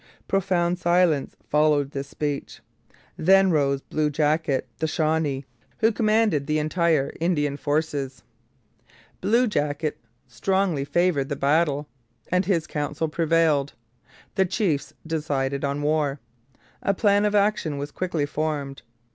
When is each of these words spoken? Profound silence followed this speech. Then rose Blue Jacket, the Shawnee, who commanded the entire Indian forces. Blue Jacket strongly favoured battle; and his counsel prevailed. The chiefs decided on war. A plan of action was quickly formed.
Profound 0.27 0.79
silence 0.79 1.35
followed 1.47 1.91
this 1.91 2.07
speech. 2.07 2.59
Then 3.17 3.51
rose 3.51 3.81
Blue 3.81 4.09
Jacket, 4.09 4.67
the 4.79 4.87
Shawnee, 4.87 5.45
who 5.77 5.91
commanded 5.91 6.47
the 6.47 6.57
entire 6.57 7.11
Indian 7.19 7.55
forces. 7.55 8.23
Blue 9.21 9.45
Jacket 9.45 9.99
strongly 10.27 10.85
favoured 10.85 11.39
battle; 11.39 11.87
and 12.31 12.45
his 12.45 12.65
counsel 12.65 13.09
prevailed. 13.09 13.73
The 14.33 14.45
chiefs 14.47 14.91
decided 15.05 15.63
on 15.63 15.83
war. 15.83 16.19
A 16.81 16.95
plan 16.95 17.23
of 17.23 17.35
action 17.35 17.77
was 17.77 17.91
quickly 17.91 18.25
formed. 18.25 18.81